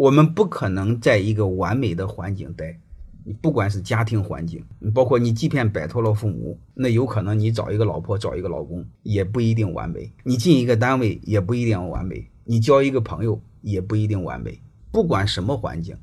[0.00, 2.80] 我们不可能在一个完美的环境待。
[3.22, 10.10] 你不管是家庭环境，包括你即便摆脱了父母，那有可能你找一个老婆，找一个老公也不一定完美。
[10.24, 14.58] 你进一个单位也不一定完美，你交一个朋友也不一定完美。
[14.90, 15.94] 不管什么环境，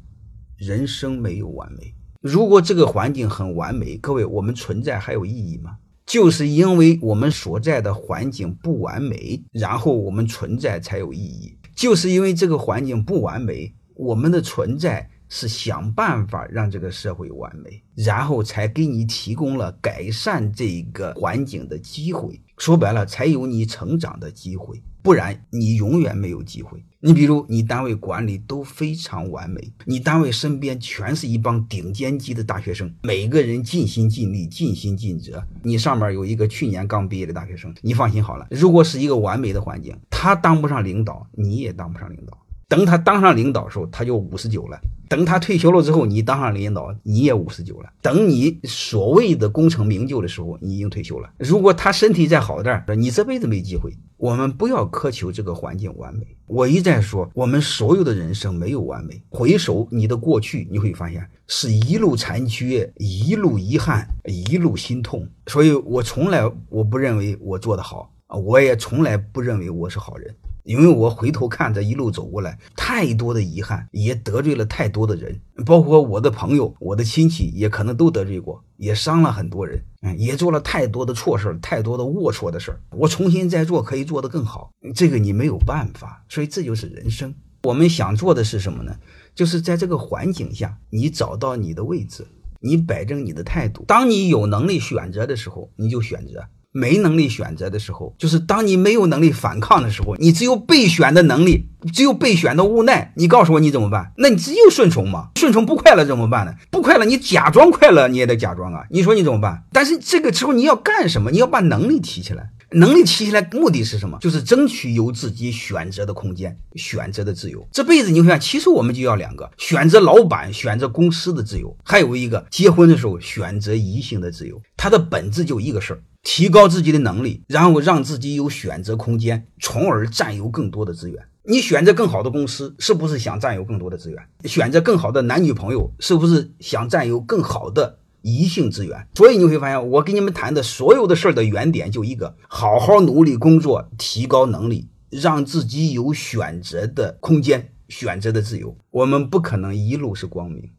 [0.58, 1.96] 人生没有完美。
[2.22, 5.76] 如果这个环境很完美，各位，我们存在还有意义吗？
[6.06, 11.58] 就是因为我们所在的环境不完美，然后我们存在才有意义。
[11.76, 15.10] 就是因为这个环境不完美，我们的存在。
[15.30, 22.40] 是想办法让这个社会完美，然后才给你提供了改善这个环境的机会。
[22.58, 26.82] 说白了，才有你成长的机会，不然你永远没有机会。
[27.02, 35.44] 你比如，你单位管理都非常完美，你单位身边全是一帮顶尖级的大学生，每个人尽心尽力、尽心尽责。
[35.62, 38.48] 你上面有一个去年刚毕业的大学生，你放心好了。
[38.50, 42.38] 如果是一个完美的环境，他当不上领导，你也当不上领导。
[42.70, 44.80] 等他当上领导的时候，他就五十九了。
[45.10, 47.90] 等他退休了之后，你当上领导，你也五十九了。
[48.02, 51.30] 等你所谓的功成名就的时候，你已经退休了。
[51.38, 53.96] 如果他身体再好点儿，你这辈子没机会。
[54.18, 56.28] 我们不要苛求这个环境完美。
[56.48, 59.22] 我一再说，我们所有的人生没有完美。
[59.30, 65.26] 回首你的过去，你会发现是一路残缺，一路遗憾，一路心痛。
[65.46, 70.36] 所以我从来我不认为我做得好啊，我也从来不认为我是好人。
[70.68, 82.82] 因为我回头看这一路走过来，太多的遗憾，也得罪了太多的人，包括我的朋友、我的亲戚，也可能都得罪过，也伤了很多人，嗯，也做了太多的错事儿太多的龌龊的事儿。
[82.92, 87.34] 我重新再做，可以做得更好，这个你没有办法，所以这就是人生。
[87.64, 88.94] 我们想做的是什么呢？
[89.34, 92.28] 就是在这个环境下，你找到你的位置，
[92.60, 93.86] 你摆正你的态度。
[93.88, 96.46] 当你有能力选择的时候，你就选择。
[96.78, 103.12] 没能力选择的时候，就是当你没有能力反抗的时候，你只有备选的能力，只有备选的无奈。
[103.16, 104.12] 你告诉我你怎么办？
[104.18, 105.30] 那你只有顺从嘛？
[105.36, 106.54] 顺从不快乐怎么办呢？
[106.70, 108.84] 不快乐，你假装快乐，你也得假装啊。
[108.92, 109.64] 你说你怎么办？
[109.74, 111.32] 但是这个时候你要干什么？
[111.32, 112.52] 你要把能力提起来。
[112.72, 114.18] 能力提起来，目的是什么？
[114.20, 117.66] 就是争取有自己选择的空间，选择的自由。
[117.72, 124.62] 这辈子你会发现，其实我们就要两个：选择老板、选择公司的自由，还有一个结婚的时候选择异性的自由。
[124.76, 126.02] 它的本质就一个事儿。
[126.30, 131.24] 提高自己的能力，然后让自己有选择空间，从而占有更多的资源。
[131.46, 134.22] 你选择更好的公司，是不是想占有更多的资源？
[134.44, 139.08] 选择更好的男女朋友，是不是想占有更好的异性资源？
[139.16, 148.78] 所以你会发现，我跟你们谈的所有的事儿的原点就一个：好好努力工作，提高能力，让自己有选择的空间，选择的自由。
[148.92, 150.72] 我们不可能一路是光明。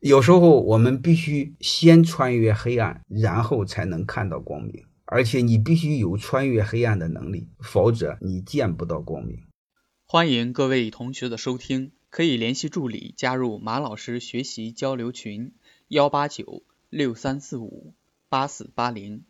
[0.00, 4.82] 有时候我们必须先穿越黑暗，然后才能看到光明。
[5.10, 9.46] 而且你必须有穿越黑暗的能力，否则你见不到光明。
[10.04, 15.54] 欢迎各位同学的收听，可以联系助理加入马老师学习交流群：
[15.88, 17.94] 幺八九六三四五
[18.28, 19.24] 八四八零。